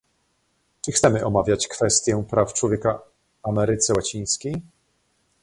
[0.85, 3.01] Czy chcemy omawiać kwestię praw człowieka
[3.43, 4.61] Ameryce Łacińskiej?